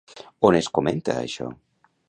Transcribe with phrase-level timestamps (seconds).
[0.49, 1.51] On es comenta això?